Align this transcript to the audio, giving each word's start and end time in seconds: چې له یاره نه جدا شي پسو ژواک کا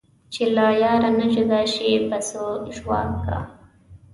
چې 0.33 0.43
له 0.55 0.65
یاره 0.83 1.09
نه 1.19 1.25
جدا 1.33 1.61
شي 1.73 1.89
پسو 2.09 2.45
ژواک 2.75 3.11
کا 3.23 3.37